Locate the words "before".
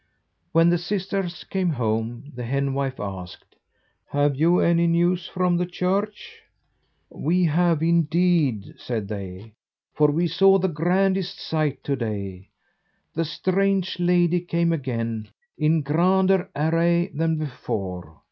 17.37-18.17